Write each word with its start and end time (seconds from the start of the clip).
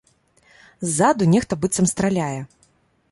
Ззаду 0.87 1.27
нехта 1.33 1.53
быццам 1.65 1.85
страляе. 1.95 2.41